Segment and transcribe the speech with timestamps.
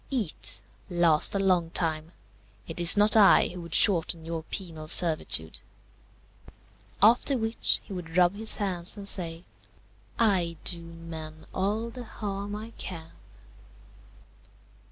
[0.09, 0.63] eat!
[0.89, 2.11] last a long time!
[2.67, 5.59] It is not I who would shorten your penal servitude."
[7.03, 9.43] After which, he would rub his hands and say,
[10.17, 13.11] "I do men all the harm I can."